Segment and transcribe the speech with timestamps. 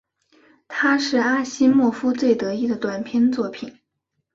[0.67, 3.71] 它是阿西莫夫最得意的短篇作品。